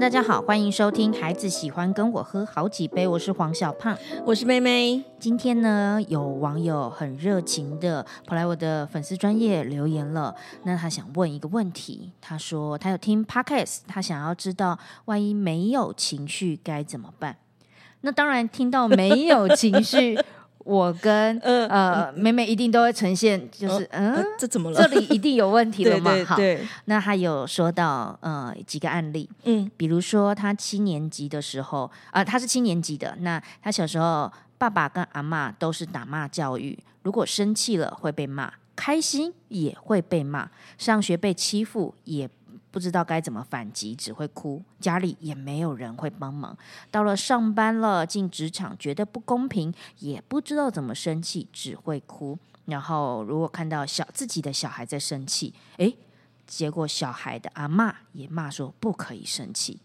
[0.00, 3.94] 大家好，欢迎收听《孩子喜欢跟我喝好几杯》，我是黄小胖，
[4.24, 5.04] 我是妹妹。
[5.18, 10.34] 今天呢，有网友很热情的跑来我的粉丝专业留言了。
[10.62, 17.36] 那他想问一个问题，他说他有听 podcast，他想要知道万一没有情绪该怎么办。
[18.00, 20.18] 那当然，听到没有情绪。
[20.64, 24.80] 我跟呃妹妹一定都会呈现，就是嗯，这怎么了？
[24.80, 26.12] 这里一定有问题了嘛？
[26.24, 26.36] 好，
[26.84, 42.28] 那他有说到呃几个案例，嗯，比如说他七年级的时候，啊，他是七年级的，那他小时候爸爸跟阿妈都是打骂教育，如果生气了会被骂，开心也会被骂，上学被欺负也。
[42.70, 44.62] 不知道该怎么反击，只会哭。
[44.78, 46.56] 家里也没有人会帮忙。
[46.90, 52.38] 到了上班了，进职场觉得不公平，也不知道怎么生气，只会哭。
[52.66, 55.96] 然后如果看到小自己的小孩在生气，诶，
[56.46, 59.80] 结果小孩的阿妈也骂说不可以生气。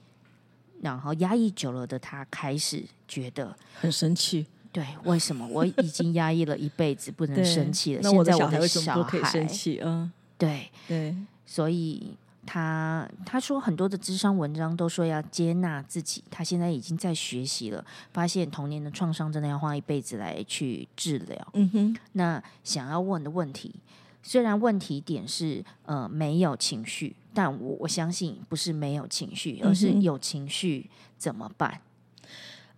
[0.81, 4.45] 然后压抑久了的他开始觉得很生气。
[4.72, 8.03] 对，为什么我已经压抑了一辈子不能生气了？
[8.03, 9.80] 现在我的小孩生气？
[9.83, 12.16] 嗯，对对，所以。
[12.46, 21.48] 他他说很多的智商文章都说要接纳自己，他现在已经在学习了，发现童年的创伤真的要花一辈子来去治疗。
[21.54, 23.73] 嗯哼，那想要问的问题，
[24.22, 31.82] 虽然问题点是呃没有情绪，但我我相信不是没有情绪，而是有情绪怎么办？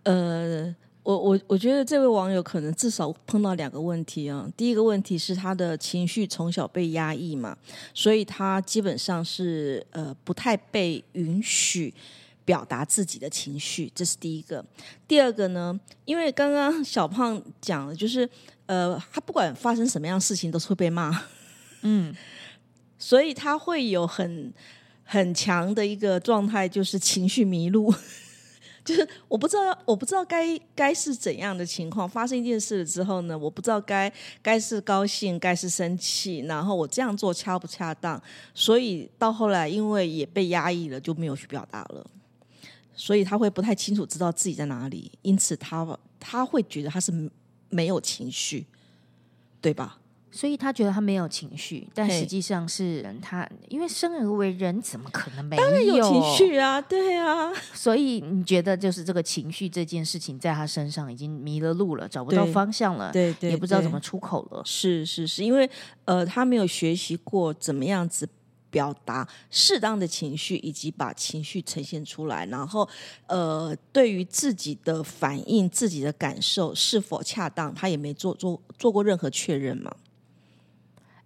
[0.04, 0.76] 呃。
[1.08, 4.46] 我我我觉得这位网友可能至少碰到两个问题啊。
[4.58, 7.58] 第一个问题是他的情绪从小被压抑嘛，
[7.94, 11.94] 所以他基本上是呃不太被允许
[12.44, 14.66] 表达自己的情绪，这是第一个。
[15.08, 18.30] 第二个呢，因为刚刚小胖讲了，就是
[18.66, 21.18] 呃他不管发生什么样事情都是会被骂，
[21.84, 22.14] 嗯，
[23.00, 24.54] 所以他会有很
[25.06, 27.94] 很强的一个状态，就是情绪迷路。
[28.88, 33.38] 就是我不知道，我不知道该该是怎样的情况发生一件事了之后呢？
[33.38, 34.10] 我不知道该
[34.42, 38.22] 该是高兴，该是生气，然后我这样做恰不恰当？
[38.54, 42.10] 所以到后来，因为也被压抑了，就没有去表达了。
[42.96, 47.12] 所以他会不太清楚知道自己在哪里，因此他他会觉得他是
[47.68, 48.66] 没有情绪，
[49.60, 50.00] 对吧？
[50.38, 56.80] 所以他觉得他没有情绪，但实际上是他，因为生而为人，怎么可能没有情绪啊？
[56.80, 64.62] 对啊， 所以你觉得就是这个情绪这件事情，在他身上已经迷了路了，找不到方向了，对对，也不知道怎么出口了。
[64.64, 65.68] 是是是，因为
[66.06, 68.30] 呃，他没有学习过怎么样子
[68.70, 72.88] 表达适当的情绪，以及把情绪呈现出来，然后
[73.26, 79.92] 呃，对于自己的反应、自己的感受是否恰当，他也没做做做过任何确认嘛。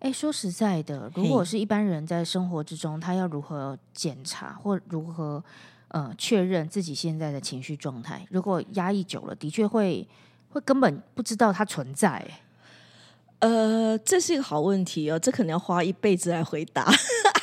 [0.01, 5.43] 哎，说实在的，如果是一般人在生活之中，他要如何检查或如何
[5.89, 8.25] 呃确认自己现在的情绪状态？
[8.31, 10.07] 如果压抑久了，的确会
[10.49, 12.25] 会根本不知道它存在。
[13.39, 16.91] 呃，这是一个好问题哦，这可能要花一辈子来回答。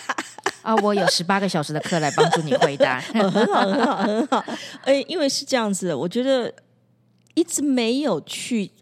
[0.63, 4.45] 啊，我有十八个小时的课来帮助你回答， 很好，很好，很好。
[4.83, 6.53] 哎，因为是这样子，我觉得
[7.35, 8.73] 一直没有去。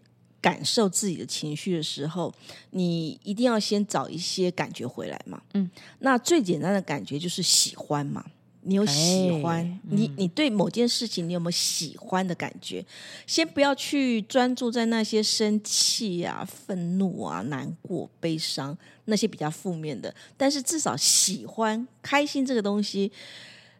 [0.41, 2.33] 感受自己的情绪的时候，
[2.71, 5.41] 你一定要先找一些感觉回来嘛。
[5.53, 8.25] 嗯，那最简单的感觉就是喜欢嘛。
[8.61, 12.85] 你有喜欢，你你对某件事情，你有没有喜欢的感觉？
[13.25, 23.09] 先不要去专注在那些生气啊、愤怒啊、难过、悲伤那些比较负面的，但是至少喜欢、开心这个东西，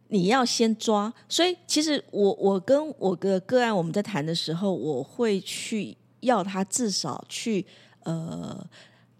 [0.07, 1.13] 你要先抓。
[1.27, 5.97] 所以，其实我我跟我的个案我们在谈的时候，我会去。
[6.21, 7.65] 要他至少去
[8.03, 8.65] 呃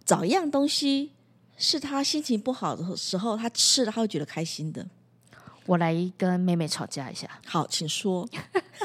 [0.06, 1.12] 找一样东西，
[1.58, 4.86] 是他心情不好的时候，他吃了他会觉得开心的。
[5.66, 8.28] 我来跟妹妹吵架一下，好，请说，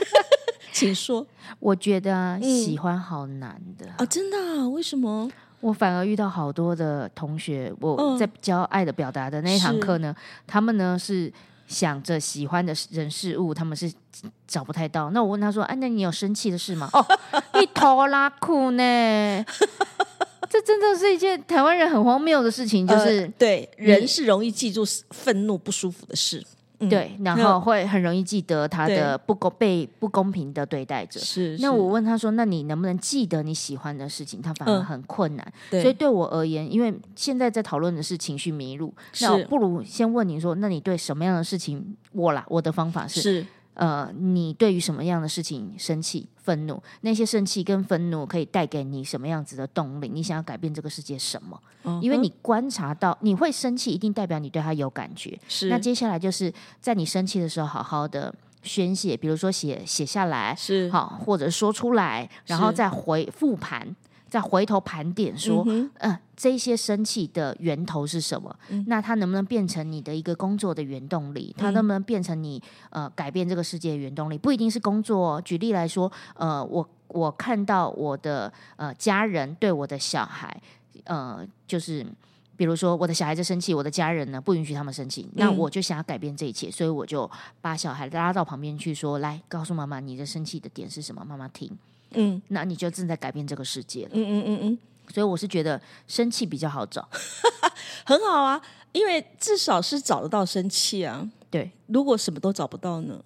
[0.72, 1.26] 请说。
[1.60, 4.68] 我觉得喜欢好难的啊，真的？
[4.70, 5.30] 为什么？
[5.60, 10.14] 我反而遇到好多的同学，我在教爱的表达的那一堂课呢，
[10.46, 11.32] 他们呢是。
[11.72, 13.90] 想着喜欢的人事物，他们是
[14.46, 15.10] 找不太到。
[15.10, 17.04] 那我问他说：“哎，那你有生气的事吗？” 哦，
[17.60, 19.44] 一头拉裤呢？
[20.50, 26.44] 这真的是一件台湾人很荒谬的事情，就是对人是容易记住愤怒不舒服的事。
[26.88, 31.20] 对，然后会很容易记得他的不公被不公平的对待者。
[31.20, 35.52] 是，那我问他说：“那你能不能记得你喜欢的事情？”他反而很困难。
[35.70, 46.82] 所以对我而言，因为现在在讨论的是情绪迷路，那我不如先问你说：“那你对什么样的事情？”我啦，我的方法是，呃，你对于什么样的事情生气、愤怒？
[47.00, 50.08] 那些生气跟愤怒可以带给你什么样子的动力？
[50.08, 51.60] 你想要改变这个世界什么？
[52.00, 55.38] 因为你观察到你会生气，一定代表你对他有感觉。
[55.48, 55.68] 是。
[55.68, 63.96] 那接下来就是在你生气的时候，好好的宣泄，比如说写写下来，是好，或者说出来，然后再回复盘。
[64.32, 65.62] 再回头盘点说，
[65.98, 68.56] 嗯，这些生气的源头是什么？
[68.86, 71.54] 那它能不能变成你的一个工作的原动力？
[71.58, 72.58] 它能不能变成你
[72.88, 74.38] 呃改变这个世界的原动力？
[74.38, 75.38] 不一定是工作。
[75.42, 80.58] 举例来说，呃，我我看到我的呃家人对我的小孩，
[81.04, 82.02] 呃，就是
[82.56, 87.30] 比如说我的小孩子生气，我的家人呢不允许他们生气，那我就想要改变这一切，所以我就
[87.60, 91.70] 把小孩拉到旁边去说，来告诉妈妈你的生气的点是什么，妈妈听。
[92.14, 94.10] 嗯，那你就正在改变这个世界了。
[94.12, 94.78] 嗯嗯嗯嗯，
[95.12, 97.08] 所以我是觉得生气比较好找，
[98.04, 98.60] 很好啊，
[98.92, 101.28] 因为至少是找得到生气啊。
[101.50, 103.20] 对，如果什么都找不到呢？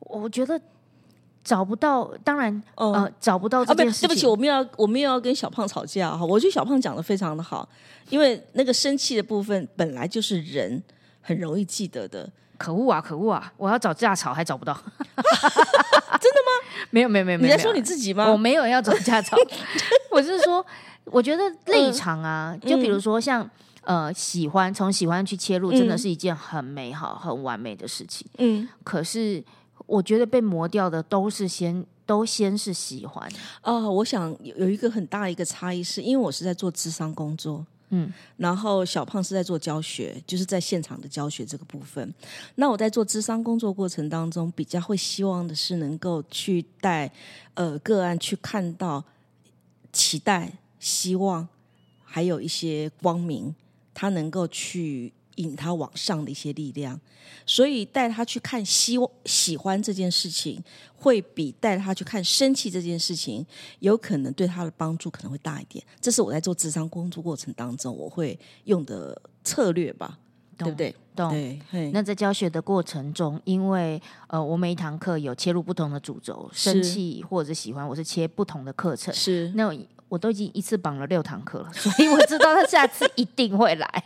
[0.00, 0.60] 我觉得
[1.44, 4.08] 找不到，当然呃找不到这件事情。
[4.08, 6.24] 对不起，我们要我们又要跟小胖吵架哈。
[6.24, 7.68] 我觉得小胖讲的非常的好，
[8.08, 10.82] 因为那个生气的部分本来就是人
[11.20, 12.30] 很容易记得的。
[12.60, 13.00] 可恶啊！
[13.00, 13.50] 可恶啊！
[13.56, 14.74] 我要找架吵还找不到，
[15.14, 16.52] 真的吗？
[16.92, 18.30] 没有没有没有，你在说你自己吗？
[18.30, 19.38] 我没有要找家长，
[20.10, 20.64] 我是说，
[21.04, 23.48] 我觉得立场啊，就比如说像
[23.82, 28.26] 呃，喜欢从喜欢去切入，真的是一件很美好、很完美的事情。
[28.38, 29.42] 嗯，可是
[29.86, 33.26] 我觉得被磨掉的都是先都先是喜欢
[33.62, 33.88] 啊。
[33.88, 37.64] 我想有有一个很大一个差异，是因为我是在做智商工作。
[37.90, 42.14] 嗯，然后小胖是在做教学，就是在现场的教学这个部分。
[42.54, 47.10] 那我在做智商工作过程当中，比较会希望的是能够去带
[47.54, 49.04] 呃个案去看到
[49.92, 51.46] 期待、希望，
[52.04, 53.54] 还有一些光明，
[53.92, 55.12] 他能够去。
[55.40, 56.98] 引他往上的一些力量，
[57.44, 60.62] 所以带他去看希望喜欢这件事情，
[60.94, 63.44] 会比带他去看生气这件事情，
[63.80, 65.84] 有可能对他的帮助可能会大一点。
[66.00, 70.18] 这是我在做智商工作过程当中我会用的策略吧，
[70.56, 70.94] 对不对？
[71.14, 71.90] 对。
[71.92, 79.12] 那在教学的过程中，因为呃，我每一堂课有切入不同的主轴，生气或者喜欢，我是切不同的课程。
[79.14, 79.76] 是那。
[80.10, 84.04] 我都已经一次绑了六堂课了， 所以我知道他下次一定会来。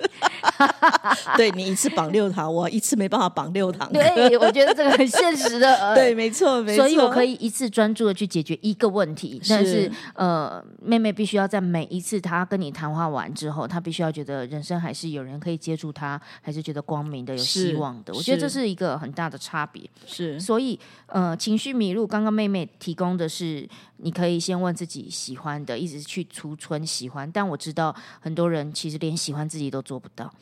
[1.34, 3.90] 对你一次绑六堂，我一次没办法绑六堂。
[3.90, 5.94] 对，我觉得这个很现实的。
[5.96, 6.86] 对，没错，没错。
[6.86, 18.12] 所以我可以一次专注的去解决一个问题，但是呃，妹妹必须要在每一次她跟你谈话完之后，她必须要觉得人生还是有人可以接触她，还是觉得光明的、有希望的。
[18.12, 19.82] 我觉得这是一个很大的差别。
[20.06, 23.66] 是，所以呃，情绪迷路，刚刚妹妹提供的是。
[23.98, 27.30] 你可以先问自己喜欢的，一直去储存喜欢。
[27.30, 30.32] 但我知道很多人其实连喜欢自己都做不到，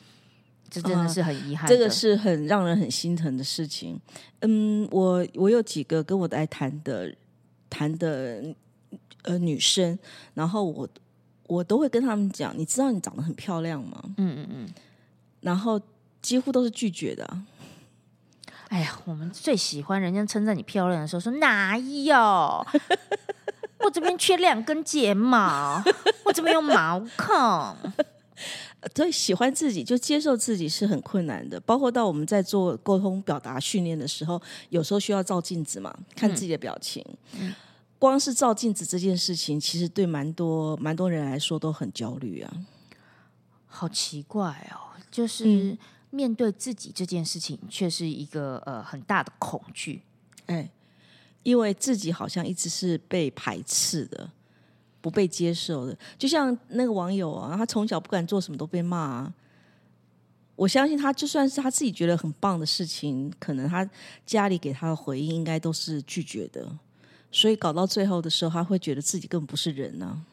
[0.69, 1.69] 这真的是很遗憾。
[1.69, 3.99] 这个是很让人很心疼的事情。
[4.41, 7.13] 嗯，我我有几个跟我来谈的
[7.69, 8.43] 谈的
[9.23, 9.97] 呃女生，
[10.33, 10.89] 然后我
[11.47, 14.01] 我都会跟他们讲，你知道你长得很漂亮吗？
[14.17, 14.73] 嗯嗯嗯，
[15.41, 15.79] 然后
[16.21, 17.41] 几乎都是拒绝的。
[18.69, 22.65] 哎呀，我们最喜欢人家称赞你漂亮的时候，说哪有？
[23.83, 25.81] 我这边缺两根睫毛，
[26.25, 27.93] 我这边有毛孔。
[28.95, 37.05] 所以喜欢自己就接受自己是很困难的，包括到我们在做沟通表达训练的时候，有时候需要照镜子嘛，看自己的表情。
[37.97, 42.53] 光是照镜子这件事情，其实对蛮多蛮多人来说都很焦虑啊。
[43.65, 45.77] 好奇怪哦，就是。
[46.13, 50.03] 面对自己这件事情，却是一个呃很大的恐惧。
[50.45, 50.69] 哎，
[51.43, 54.29] 因为自己好像一直是被排斥的，
[54.99, 55.97] 不被接受的。
[56.17, 59.33] 就像那个网友啊，他从小不管做什么都被骂啊。
[60.55, 63.89] 我相信他就算是他自己觉得很棒的事情，可能他
[64.25, 66.71] 家里给他的回应应该都是拒绝的。
[67.31, 70.23] 所以搞到最后的时候，他会觉得自己根本不是人呢。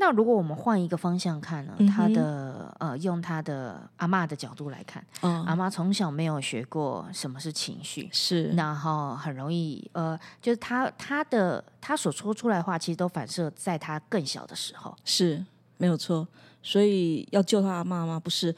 [0.00, 1.74] 那如果我们换一个方向看呢？
[1.94, 15.44] 他的呃，用他的阿妈的角度来看，阿妈从小没有学过什么是情绪，是，然后很容易呃，就是他他的他所说出来的话，其实都反射在他更小的时候，是
[15.76, 16.26] 没有错。
[16.62, 18.20] 所以要救他阿妈吗？
[18.20, 18.54] 不是，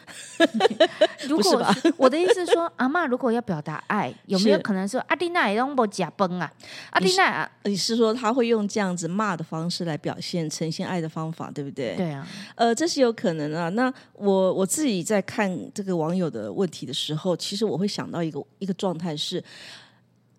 [1.28, 1.64] 如果
[1.97, 6.52] 我的意思是说，阿妈如果要表达爱，有没有可能说阿蒂娜也用不假崩啊？
[6.90, 11.94] 阿蒂娜，你是说他会用这样子骂的方式来表现呈现爱的方法，对不对？
[11.94, 13.68] 对啊，呃，这是有可能啊。
[13.68, 19.42] 那我我自己在看这个网友的问题的时候，其实我会想到一个一个状态是，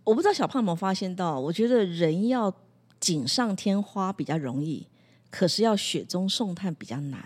[0.03, 2.53] 我不知道小胖有没有发现到，我觉得人要
[2.99, 4.85] 锦上添花比较容易，
[5.31, 7.23] 可是要雪中送炭比较难。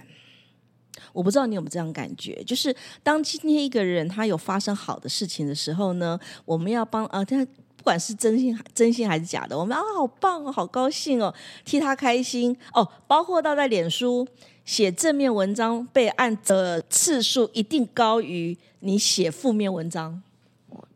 [1.14, 7.46] 我不知道你有没有这样感觉，就是当今天一个人他有发生好的事情的时候呢，我们要帮啊他。
[7.78, 12.86] 不管是真心真心还是假的，我们啊好棒哦，好高兴哦，替他开心哦。
[13.08, 14.28] 包括到在脸书
[14.66, 20.22] 写正面文章被按的次数一定高于你写负面文章。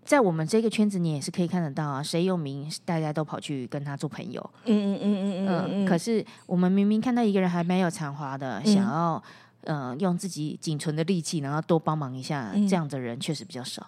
[0.03, 4.49] 在我们这个圈子，你也是可以看得到啊，谁有名，大家都跑去跟他做朋友。
[4.65, 5.85] 嗯嗯嗯嗯嗯嗯。
[5.85, 9.23] 可是我们明明看到一个人还蛮有才华的，想要
[9.63, 13.87] 呃用自己仅存的力气，然后多帮忙一下，这样的人确实比较少。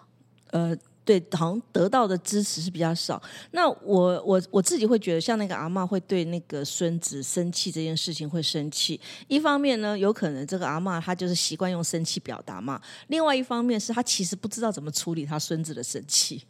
[0.50, 0.76] 呃。
[1.06, 3.22] 对，好像得到的支持是比较少。
[3.50, 8.98] 那我我我自己会觉得，像那个阿妈会对那个孙子生气这件事情会生气。
[9.28, 16.44] 一方面呢，有可能这个阿妈她就是习惯用生气表达嘛；另外一方面是她其实不知道怎么处理她孙子的生气。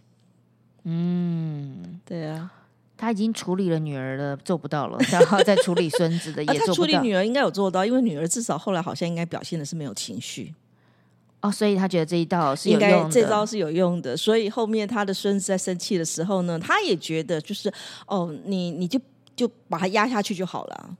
[0.84, 2.48] 嗯，对啊，
[3.04, 6.74] 他已经处理了女儿的做不到了，然后再处理孙子的 也做不到。
[6.74, 10.54] 处理女儿应该有做到，因为女儿至少后来好像应该表现的是没有情绪。
[11.40, 14.16] 哦，所以他觉得这一道是有用的，这招是有用的。
[14.16, 17.70] 所以后面他的孙子在生气的时候呢，他也觉得就是
[18.06, 18.98] 哦，你你就
[19.36, 20.96] 就把他压下去就好了。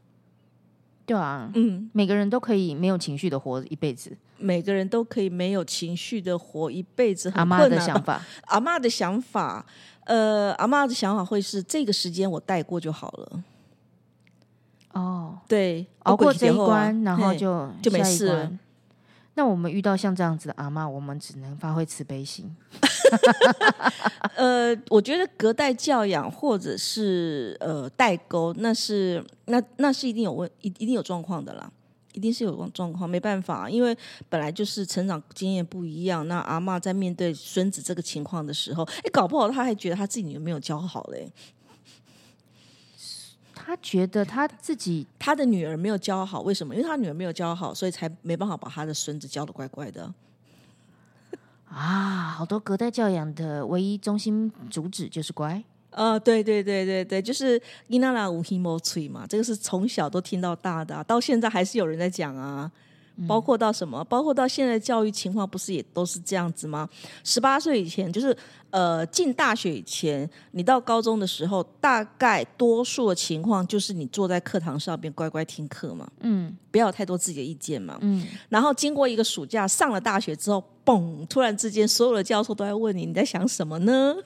[1.06, 7.30] 对啊，嗯，每个人都可以没有情绪的活一辈子，每个人都可以没有情绪的活一辈子。
[7.34, 9.66] 阿妈的想法， 阿妈的想法，
[10.04, 13.42] 呃，阿妈的想法会是这个时间我带过就好了。
[14.92, 18.48] 哦，对，熬过这一关，然后就就没事。
[19.36, 22.54] 那我们遇到像这样子的阿妈，我们只能发挥慈悲心。
[24.36, 31.68] 呃，我觉得隔代教养或者是呃代沟，那是那那是一定有问一一定有状况的啦，
[32.14, 33.96] 一定是有状况，没办法，因为
[34.28, 36.26] 本来就是成长经验不一样。
[36.26, 41.30] 那阿妈在面对孙子这个情况的时候，哎，搞不好他还觉得他自己女儿没有教好嘞。
[43.52, 46.74] 他觉得他自己他的女儿没有教好，为什么？
[46.74, 50.12] 因为他女儿没有教好，所以才没办法把他的孙子教的乖乖的。
[51.66, 55.64] 啊，好多隔代教养的唯一中心主旨就是乖。
[55.94, 62.70] 啊，对对对对对，就是伊娜拉无希莫吹嘛，这个是从小都听到大的，到现在还是有人在讲啊。
[63.28, 64.02] 包括到什么？
[64.02, 66.88] 包括到现在教育情况，不是也都是这样子吗？
[67.22, 68.36] 十八岁以前，就是
[68.70, 78.26] 呃进大学以前，你到高中的时候，大概多数的情况就是你坐在课堂上边乖乖听课嘛，嗯，不要有太多自己的意见嘛，嗯。
[78.48, 84.16] 然后经过一个暑假，上了大学之后，嘣，突然之间，所有的教授都在问你你在想什么呢？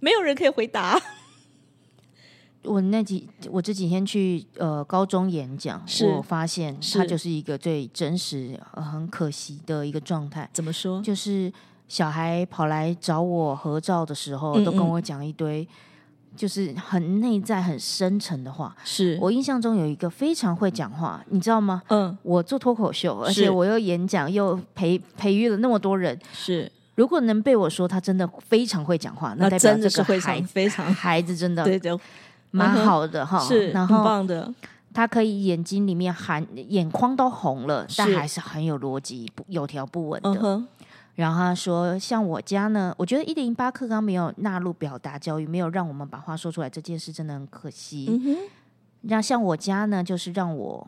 [0.00, 1.00] 没有人可以回答。
[2.64, 5.80] 我那几我这几天去呃高中演讲，
[6.16, 10.50] 我发现它就是一个最真实、很可惜的一个状态。
[10.52, 11.00] 怎么说？
[11.00, 11.52] 就是
[11.86, 15.66] 小孩跑来找我合照的时候，都跟我讲一堆
[16.34, 18.76] 就是很内在、很深沉的话。
[18.84, 21.84] 是我印象中有一个非常会讲话，你知道吗？
[21.90, 26.18] 嗯，我做脱口秀，而且我又演讲，又培培育了那么多人。
[26.32, 31.96] 是，如果能被我说他真的非常会讲话，那代表这个孩非常 孩子真的对对。
[32.52, 34.50] 蛮好的哈，是，很棒的。
[34.94, 40.62] 他可以眼睛里面含眼眶都红了，但还是很有逻辑，有条不紊的。
[41.16, 48.38] 然后他说：“像我家呢，我觉得一零八课纲没有纳入表达教育，没有让我们把话说出来，这件事真的很可惜。
[49.02, 50.86] 那像我家呢，就是让我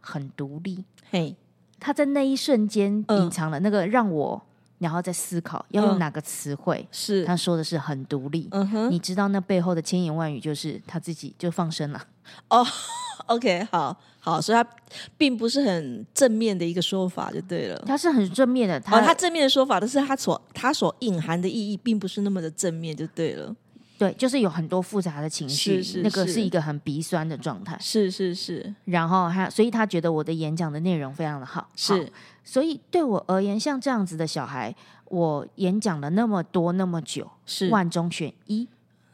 [0.00, 0.84] 很独立。
[1.10, 1.36] 嘿，
[1.78, 4.42] 他在那一瞬间隐藏了那个让我。”
[4.78, 8.48] 然后再思考要用哪个词汇，是他说的是很独立。
[8.52, 12.00] 嗯哼，你知道那背后的千言万语就是他自己就放生了。
[12.48, 12.64] 哦，
[13.26, 14.68] OK，好好，所以他
[15.16, 17.82] 并不是很正面的一个说法就对了。
[17.86, 23.54] 他是很正面的，他他正面的说法，但是他所他所隐含的意义并不是那么的正面就对了。
[23.98, 26.40] 对，就是有很多复杂的情绪，那个是。
[26.40, 27.76] 一个很鼻酸的状态。
[27.80, 31.68] 是是是，然后他，所以他觉得我的演讲的内容非常的好。
[31.74, 32.10] 是，
[32.44, 34.72] 所以对我而言，像这样子的小孩，
[35.06, 37.68] 我演讲了那么多那么久，是。
[37.70, 38.68] 万中选一，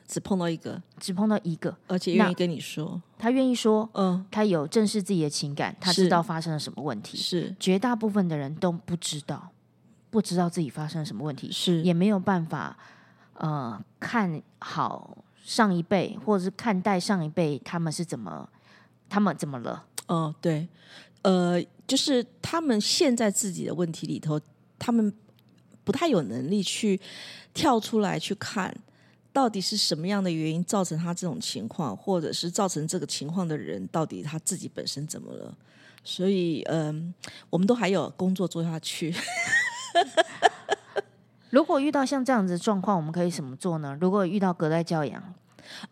[0.07, 2.13] 只碰到一个，只碰到一个，而且。
[2.13, 7.17] 愿意跟你说，他愿意说，嗯，他有正视自己的情感，他知道发生了什么问题。
[7.17, 9.51] 是，绝大部分的人都不知道，
[10.11, 12.77] 不知道自己发生了什么问题，是，也没有办法。
[13.35, 18.49] 呃，看好上一辈，或者是看待上一辈，他们是怎么，
[19.09, 19.85] 他们怎么了？
[20.07, 20.69] 哦，对，
[21.23, 24.41] 呃，就是他们现在自己的问题里头，
[24.79, 25.13] 他们
[25.83, 27.01] 不太有能力去
[27.53, 28.75] 跳出来去看，
[29.33, 35.57] 到底是什么样的原因造成他这种情况，或者是造成这个情况的人，到底他自己本身怎么了？
[36.05, 37.15] 所以，嗯，
[37.49, 39.15] 我们都还有工作做下去。
[41.55, 43.97] 如果遇到像这样子的状况，我们可以怎么做呢？
[44.01, 45.23] 如果遇到隔代教养，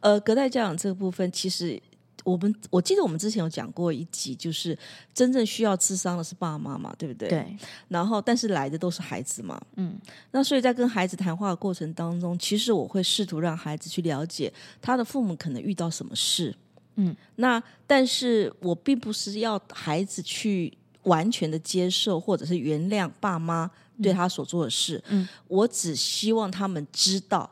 [0.01, 1.81] 呃，隔代教养这个部分，其实
[2.25, 4.77] 我们我记得我们之前有讲过一集，就是
[5.15, 7.29] 真正需要智商的是爸爸妈妈，对不对？
[7.29, 7.57] 对。
[7.87, 9.61] 然后，但是来的都是孩子嘛。
[9.77, 9.97] 嗯。
[10.33, 16.53] 那所以在跟孩子谈话的过程当中，其实我会试图让孩子去了解他的父母可能遇到什么事。
[16.97, 17.15] 嗯。
[17.37, 23.71] 那但是我并不是要孩子去完全的接受或者是原谅爸妈
[24.03, 25.03] 对他所做的事。
[25.09, 25.29] 嗯。
[25.49, 27.51] 我只希望他们知道。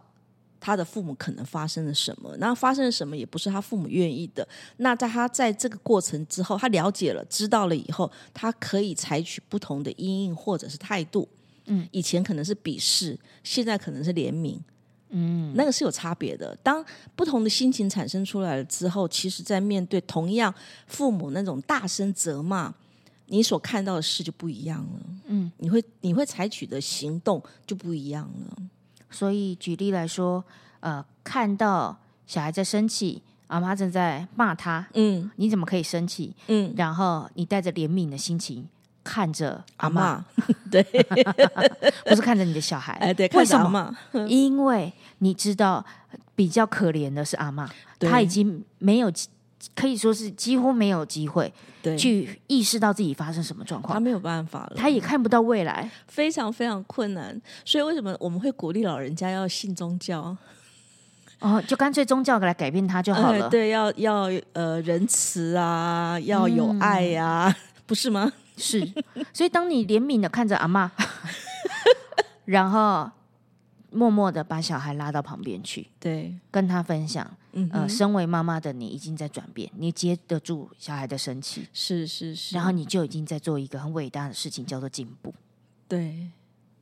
[0.62, 2.36] 他的父母可能发生了什么？
[2.36, 4.46] 那发生了什么也不是他父母愿意的。
[4.76, 11.26] 那在他在这个过程之后，他了解了、知道了以后，他可以采取不同的阴影或者是态度。
[11.64, 14.58] 嗯，以前可能是鄙视，现在可能是怜悯。
[15.08, 16.54] 嗯，那个是有差别的。
[16.62, 16.84] 当
[17.16, 20.54] 不同的心情产生出来了之后，其实，在面对同样
[20.86, 22.74] 父母那种大声责骂，
[23.30, 25.00] 你所看到的事就不一样了。
[25.26, 28.56] 嗯，你会你会采取的行动就不一样了。
[29.08, 30.44] 所以举例来说，
[30.80, 31.96] 呃，看到
[32.26, 36.34] 小孩在生气，阿妈正在骂他，嗯，你怎么可以生气？
[36.48, 38.68] 嗯，然后你带着怜悯的心情
[39.04, 40.24] 看着阿妈，
[40.70, 40.82] 对，
[42.04, 43.96] 不是看着你的小孩，哎，对，为什么？
[44.28, 45.84] 因为你知道
[46.34, 47.70] 比较可怜的是阿妈，
[48.00, 49.12] 他已经没有。
[49.74, 51.52] 可以说是几乎没有机会
[51.98, 57.40] 去意识到自己发生什么状况，他没有办法了，他也看不到未来，非常非常困难。
[57.64, 60.36] 所以为什么我们会鼓励老人家要信宗教？
[61.40, 63.48] 哦，就干脆宗教来改变他就好了。
[63.48, 67.54] 对，要要呃仁慈啊，要有爱呀，
[67.86, 68.32] 不是吗？
[68.56, 68.80] 是。
[69.32, 70.90] 所以当你怜悯的看着阿妈，
[72.44, 73.10] 然后。
[73.92, 77.28] 默默的把小孩拉到旁边去，对，跟他分享，
[77.72, 85.34] 呃，身为妈妈的你已经在转变，你接得住小孩的生气，是是是，然后你就已经在做一个很伟大的事情，叫做进步。
[85.88, 86.30] 对，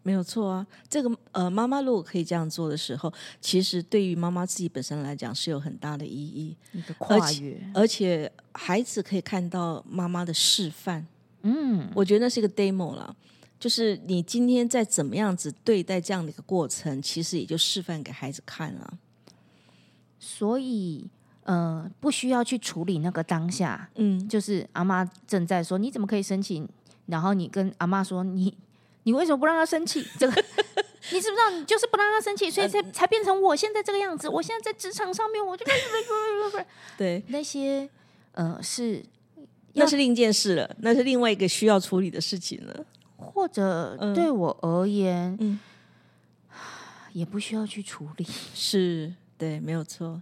[0.02, 0.66] 没有错啊。
[0.88, 11.06] 这个呃，妈妈如果可以这样做的时候，其实对于妈妈自己本身来讲是有很大的意义，你的跨越，而且孩子可以看到妈妈的示范。
[11.42, 13.16] 嗯，我觉得那是一个 demo 了。
[13.58, 18.98] 就是你今天在怎么样子对待这样的一个过程，其实也就示范给孩子看了。
[20.18, 21.08] 所以，
[21.44, 23.88] 呃，不需要去处理那个当下。
[23.96, 26.66] 嗯，就是阿妈正在说你怎么可以生气，
[27.06, 28.56] 然后你跟阿妈说你
[29.04, 30.04] 你为什么不让他生气？
[30.18, 30.32] 这个
[31.12, 31.50] 你知不知道？
[31.56, 34.28] 你就是不让他生气，所以才才变成我现在这个样子。
[34.28, 35.64] 我现在在职场上面，我就
[36.98, 37.88] 对那些
[38.32, 39.02] 呃是
[39.74, 42.84] 那是另一件事了，那是另外一个需要处理的事情了。
[43.16, 45.58] 或者对我而言，嗯，
[47.12, 50.20] 也不需要去处理，是对，没有错，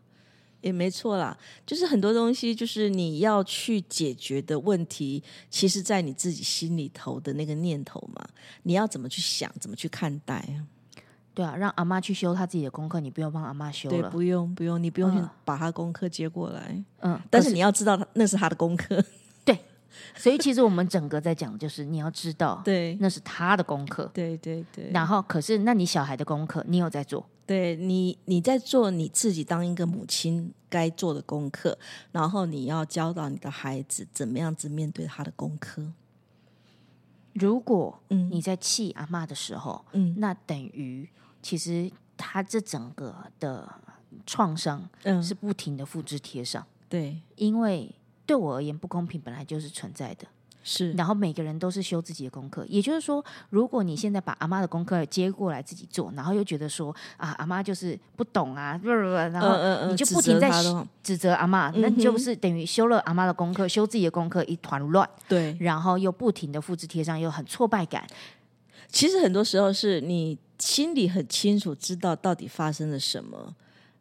[0.60, 1.36] 也没错啦。
[1.66, 8.24] 就是很多东西，就是你要去解决的问题，其实，在你自己心里头的那个念头嘛，
[8.64, 10.66] 你要怎么去想，怎么去看待啊？
[11.34, 19.02] 对啊，让阿妈去修她自己的功课，你不用帮阿妈修了，不用，不用，你不用去把她功课接过来，嗯，但是你要知道，那是她的功课。
[19.44, 19.58] 对
[20.14, 24.90] 所以，其实我们整个在讲，就是你要知道，对，那是他的功课，对对对。
[24.92, 27.26] 然后，可是，那你小孩的功课，你有在做？
[27.46, 31.78] 对你，你在做你自己当一个母亲该做的功课，
[32.12, 35.92] 然后你要教导你的孩子怎么样子面对他的功课。
[37.32, 41.08] 如果你在气阿妈的时候，嗯，那等于
[41.40, 43.80] 其实他这整个的
[44.26, 47.94] 创伤，嗯，是不停的复制贴上，对，因为。
[48.26, 50.26] 对我而言，不公平本来就是存在的，
[50.66, 50.90] 是。
[50.94, 60.50] 然后每个人都是修自己的功课，也就是说，如果你现在把阿妈的功课接过来自己做，然后又觉得说啊，阿妈就是不懂啊，不不不，然后你就不停在
[61.04, 65.08] 指责阿妈，那就是等于修了阿妈的功课，修自己的功课一团乱。
[65.28, 68.04] 对，然后又不停的复制贴上，又很挫败感。
[68.88, 73.54] 其实很多时候是你心里很清楚，知道到底发生了什么，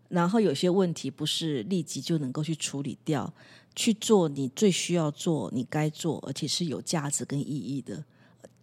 [0.10, 3.32] 然后有些问题不是立即就能够去处理掉。
[3.76, 8.04] 去做你最需要做、你该做，而且是有价值跟意义的，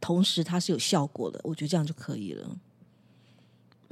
[0.01, 2.57] 同时它是有效果的，我觉得这样就可以了。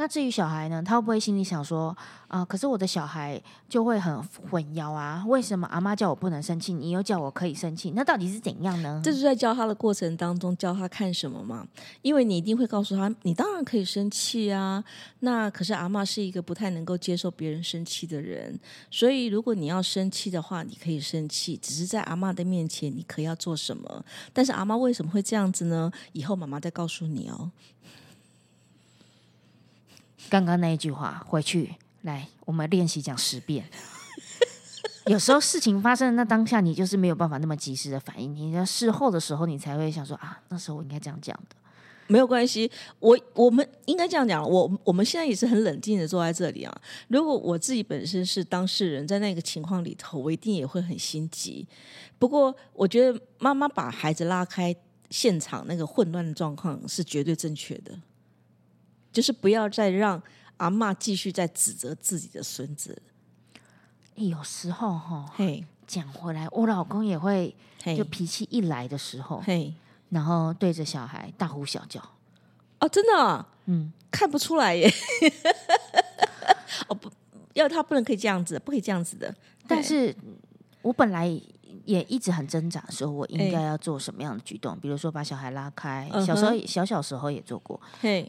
[0.01, 1.95] 那至于小孩呢，他会不会心里想说
[2.27, 2.43] 啊？
[2.43, 5.23] 可是我的小孩就会很混淆啊？
[5.29, 7.91] 为什么阿妈叫我不能生气，你又叫我可以生气？
[7.91, 9.03] 那到底是怎样呢？
[9.05, 11.69] 这是在教他的过程当中教他看什么嘛？
[12.01, 14.83] 因为你一定会告诉他，你当然可以生气啊。
[15.19, 18.59] 那可是阿妈是一个不太能够接受别人生气的人，
[18.91, 24.03] 所以如果你要生气的话，你可以生气，只是在阿妈的面前你可要做什么？
[24.33, 25.93] 但是阿妈为什么会这样子呢？
[26.13, 27.51] 以后妈妈再告诉你哦。
[30.31, 33.65] 刚刚那一句话，回去来，我们练习讲十遍。
[35.07, 38.33] 有时候事情发生那当下，你就是没有办法那么及时的反应。
[38.33, 41.57] 你在事后的时候，你才会想说啊，那时候我应该这样讲的。
[42.07, 46.81] 没有关系，我我们应该这样讲，我我们现在也是很冷静的坐在这里啊。
[47.09, 51.67] 如果我自己本身是当事人，在那个情况里头，我一定也会很心急。
[52.19, 54.75] 不过，我觉得妈妈把孩子拉开
[55.09, 57.97] 现场那个混乱的状况是绝对正确的，
[59.13, 60.21] 就是不要再让
[60.57, 63.01] 阿妈继续在指责自己的孙子。
[64.15, 67.55] 有时候哈，嘿，讲回来，我老公也会，
[67.97, 69.73] 就脾气一来的时候，嘿。
[70.11, 72.01] 然后对着小孩大呼小叫，
[72.81, 74.93] 哦，真的，嗯，看不出来耶。
[76.89, 77.11] 哦不，
[77.55, 79.35] 要他不能可以这样子，不可以这样子的。
[79.67, 80.15] 但是
[80.83, 81.41] 我本来。
[81.87, 86.09] 也一直很挣扎，说我应该要做什么样的举动，比如说把小孩拉开。
[86.25, 87.81] 小时候小小时候也做过，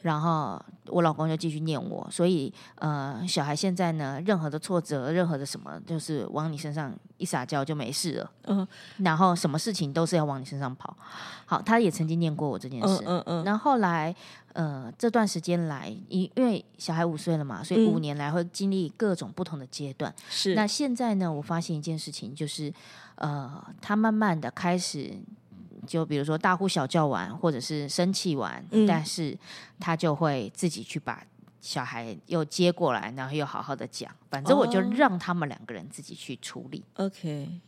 [0.02, 0.60] 然后
[0.92, 8.32] 我老公就继续念我，所以呃，小孩现在呢，任何的挫折，任何的什么，就是往你身上一撒娇就没事了。
[8.44, 10.96] 嗯，然后什么事情都是要往你身上跑。
[11.46, 13.04] 好，他也曾经念过我这件事。
[13.06, 13.44] 嗯嗯。
[13.44, 14.16] 然后后来
[14.54, 20.14] 呃，这段时间来，因因为小孩五岁了嘛，所以五年来会经历各种不同的阶段。
[20.30, 20.54] 是。
[20.56, 22.74] 那现在呢，我发现一件事情就是。
[23.16, 25.16] 呃，他慢慢的开始，
[25.92, 29.38] 就比如说大呼小叫完，或者是生气完，但是
[29.78, 31.22] 他就会自己去把
[31.60, 34.10] 小孩又接过来，然后又好好的讲。
[34.30, 36.82] 反正我就让他们两个人自己去处理。
[36.96, 37.60] OK，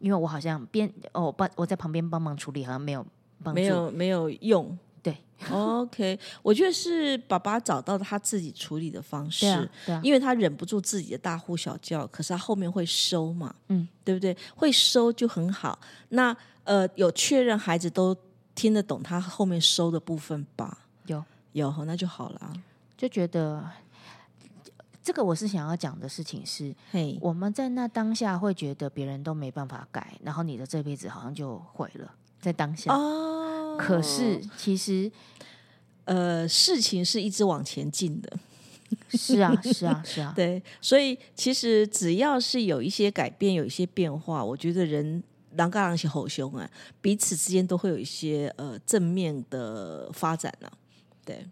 [0.00, 3.06] 因为我好像边哦帮我在旁边帮忙处理，好像没有
[3.42, 4.78] 帮没有没有用。
[5.02, 5.16] 对
[5.50, 14.36] ，OK，我觉得是爸爸找到他自己处理的方式，对，因为他忍不住自己的大呼小叫，可是他后面会收嘛，嗯，对不对？
[14.54, 15.76] 会收就很好。
[16.10, 18.16] 那呃，有确认孩子都
[18.54, 20.78] 听得懂他后面收的部分吧？
[21.06, 22.52] 有有，那就好了。
[22.96, 23.68] 就觉得
[25.02, 32.08] 这个我是想要讲的事情是，嘿，我们在那当下会觉得别人都没办法改，然后你的这辈子好像就毁了，
[32.40, 33.41] 在当下哦。
[33.78, 35.10] 可是，其实，
[36.04, 38.38] 呃，事情是一直往前进的。
[39.10, 40.32] 是啊， 是啊，是啊。
[40.36, 45.22] 对，所以其实只要是有一些改变，有一些变化，我觉得人
[45.56, 50.70] 狼嘎狼是吼凶啊，彼此之间都会有一些呃正面的发展呢。
[51.24, 51.46] 对。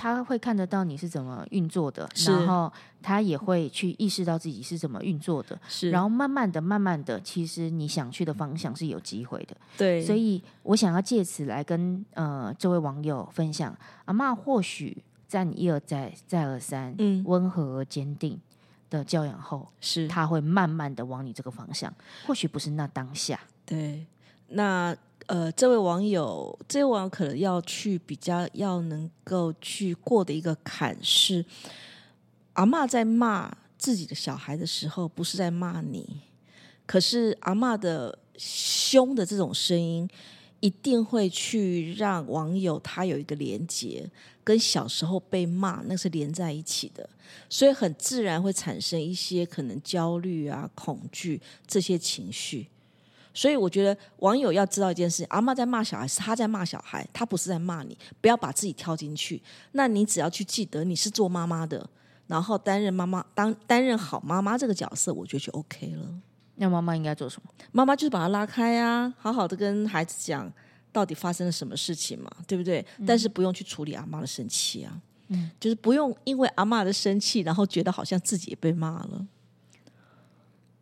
[0.00, 10.02] 他会看得到你是怎么运作的，然后他也会去意识到自己是怎么运作的，是，然后慢慢的、慢慢的，其实你想去的方向是有机会的，对。
[10.02, 17.22] 所以我想要借此来跟呃这位网友分享，阿妈或许在你一而再、再而三、嗯。
[17.26, 18.40] 温和而坚定
[18.88, 20.08] 的教养后，是。
[20.08, 21.92] 他会慢慢的往你这个方向，
[22.26, 24.06] 或许不是那当下，对，
[24.50, 24.96] 那。
[25.26, 31.44] 呃，这位网友，这位网友可能要去比较要能够去过的一个坎是，
[32.54, 36.22] 阿妈在骂自己的小孩的时候，不是在骂你，
[36.84, 40.10] 可是阿妈的凶的这种声音，
[40.58, 44.10] 一定会去让网友他有一个连接，
[44.42, 47.08] 跟小时候被骂那是连在一起的，
[47.48, 52.66] 所以很自然会产生一些可能焦虑啊、恐惧这些情绪。
[53.32, 57.96] 所以我觉得网友要知道一件事：阿妈在骂小孩，是她在骂小孩，她不是在骂你。
[58.20, 59.42] 不要把自己跳进去。
[59.72, 61.88] 那你只要去记得你是做妈妈的，
[62.26, 66.08] 然后担任妈妈，当担任好妈妈这个角色，我觉得就 OK 了。
[66.56, 67.50] 那妈妈应该做什么？
[67.72, 70.52] 妈妈就是把他拉开啊，好好的跟孩子讲
[70.92, 72.84] 到底发生了什么事情嘛，对不对？
[73.06, 79.26] 但是不用去处理阿妈的生气啊，嗯，就是不用因为阿妈的生气，然后觉得好像自己也被骂了。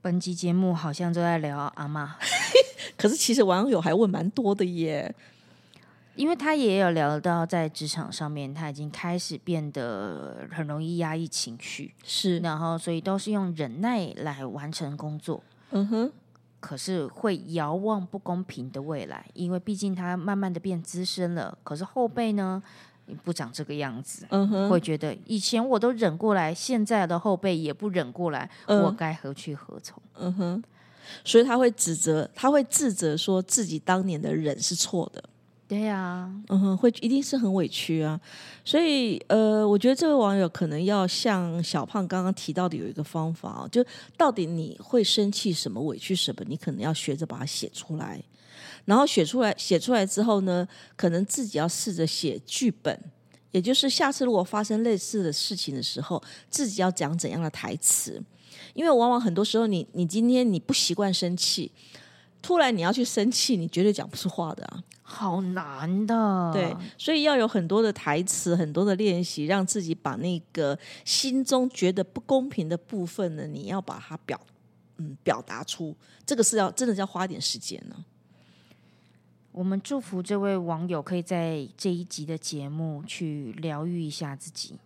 [0.01, 2.17] 本集节目好像都在聊阿妈，
[2.97, 5.13] 可是其实网友还问蛮多的耶，
[6.15, 16.13] 因为他也有聊到在职场上面，他已经开始变得很容易压抑情绪，是，然后所以都是用忍耐来完成工作，嗯哼，
[16.61, 22.63] 可是会遥望不公平的未来，因为毕竟他慢慢的变资深了，可是后辈呢？
[23.25, 24.27] 不长这个样子，
[24.71, 30.03] 会觉得以前我都忍过来，现在的后辈也不忍过来，我该何去何从？
[30.19, 30.63] 嗯哼，
[31.25, 35.23] 所以他会指责，他会自责，说自己当年的忍是错的。
[35.69, 38.19] 对呀，嗯哼，会一定是很委屈啊。
[38.65, 43.85] 所以，呃，我觉得这位网友可能要像小胖刚刚提到的，有一个方法，就
[44.17, 48.19] 到底你会生气什么，委屈什么，你可能要学着把它写出来。
[48.87, 52.99] 然后写出来，写出来之后呢，可能自己要试着写剧本，
[53.51, 58.23] 也就是下次如果发生类似的事情的时候，自己要讲怎样的台词。
[58.73, 61.71] 因为往往很多时候，你你今天你不习惯生气，
[62.41, 66.51] 突然你要去生气，你绝对讲不出话的啊，好难的。
[66.53, 74.41] 对，所以要有很多的台词，很多的练习，让自己把那个心中觉得不公平的部分呢，你要把它表
[74.97, 78.05] 嗯表达出，这个是要真的要花点时间呢。
[79.51, 84.79] 我们祝福这位网友可以在这一集的节目去疗愈一下自己，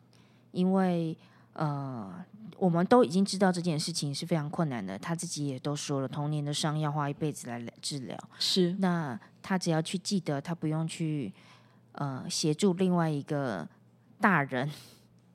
[0.52, 1.14] 因为
[1.54, 2.12] 呃，
[2.56, 4.98] 我们都已经知道这件事情是非常困难的。
[4.98, 8.18] 他自己也都说了，童年的伤要花一辈子来治疗。
[8.38, 11.32] 是，那他只要去记得，他不用去
[11.92, 13.68] 呃协助另外一个
[14.20, 14.70] 大人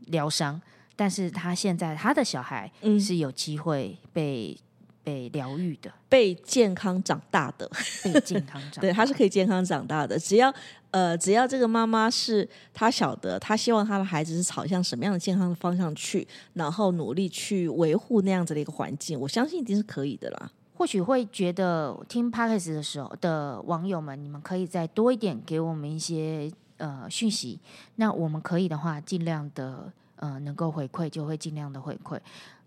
[0.07, 0.61] 疗伤，
[0.95, 4.57] 但是他现在他的小孩是有机会被。
[5.07, 7.65] 被疗愈的，被健康长大的，
[8.03, 10.19] 被健康长， 对，他是可以健康长大的。
[10.19, 10.53] 只要
[10.91, 20.51] 呃，只要这个妈妈是她晓得，她希望她的孩子是朝向什么样的健康的方向去，然后努力去维护那样子的一个环境，我相信一定是可以的啦。
[20.75, 27.57] 或许会觉得听 p o d c a s 的时候的网友们，你们可以再多一点给我们一些呃讯息，
[27.95, 32.19] 那我们可以的话，尽量的呃能够回馈，就会尽量的回馈。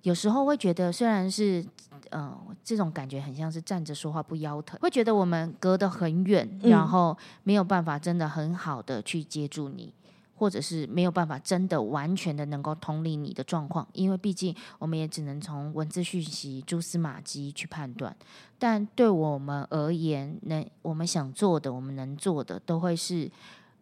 [0.02, 1.64] 有时候会觉得，虽然是，
[2.10, 2.34] 嗯，
[2.64, 9.92] 这种感觉很像是站着说话不腰疼，会觉得我们隔得很远，然后没有办法真的很好的去接住你，
[10.36, 18.16] 或者是没有办法真的完全的能够同理你的状况，因为毕竟我们也只能从文字讯息、蛛丝马迹去判断。
[18.58, 23.30] 但对我们而言，能我们想做的，我们能做的，都会是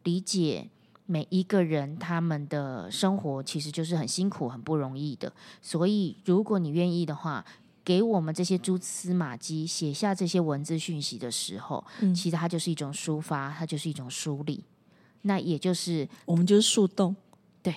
[0.03, 0.69] 理解。
[1.11, 7.43] 每一个人他们的生活其实就是很辛苦、很不容易的，所以如果你愿意的话，
[7.83, 11.83] 给我们这些蛛丝马迹写下这些文字讯息的时候，
[12.15, 14.63] 其实它就是一种抒发，它就是一种梳理。
[15.23, 17.17] 那也就是我们就是树洞，
[17.63, 17.75] 对。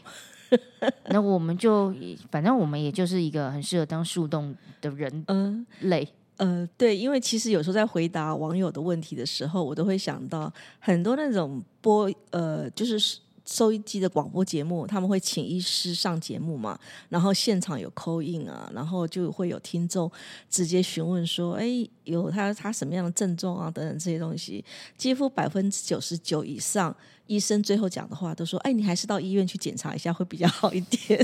[1.07, 1.95] 那我们就
[2.29, 6.05] 反正我们也就是一个很适合当树洞的人，嗯，类。
[6.41, 20.11] 呃，对，因为其实有时候在回答网友的问题的时候，我都会想到很多那种播呃，就是收音机的广播节目，他们会请医师上节目嘛，然后现场有扣印啊，然后就会有听众
[20.49, 24.65] 直接询问说，哎，有他他什么样的症状啊，等等这些东西，
[24.97, 26.95] 几乎百分之九十九以上，
[27.27, 31.23] 医生最后讲的话都说，哎，你还是到医院去检查一下会比较好一点，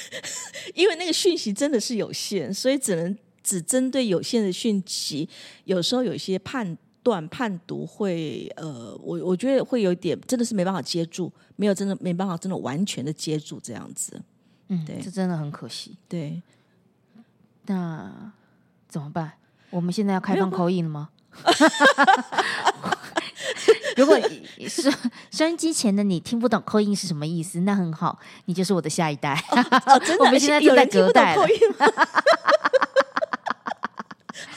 [0.76, 3.16] 因为那个讯息真的是有限，所以只能。
[3.42, 5.28] 只针对有限的讯息，
[5.64, 14.20] 有时候有一些判断判读会，呃，我我觉得会有点真的是没办法接住，没有真的没办法真的完全的接住这样子，
[14.68, 15.96] 嗯，对，这真的很可惜。
[16.08, 16.40] 对，
[17.66, 18.32] 那
[18.88, 19.32] 怎么办？
[19.70, 21.08] 我们现在要开放口音了吗？
[23.96, 24.18] 如果
[24.68, 24.90] 是
[25.30, 29.42] 收音机前的你听不懂口音是什么意思，那很好，你就是我的下一代。
[30.04, 31.46] 真的， 我们现在正在隔代了。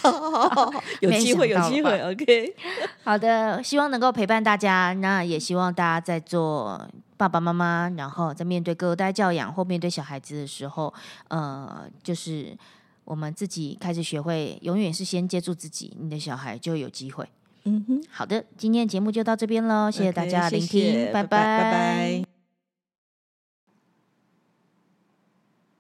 [1.02, 2.56] 有机会，有机会，OK。
[3.04, 4.94] 好的，希望能够陪伴大家。
[4.94, 10.94] 那也希望大家在做爸爸妈妈，然后在面对隔代教养或面对小孩子的时候，
[11.30, 12.58] 呃，就是
[13.04, 17.28] 我们自己开始学会，永远是先接住自己，你的小孩就有机会。
[17.68, 22.35] 嗯哼，好的，今天的节目就到这边喽，谢谢大家聆听，拜拜，拜拜。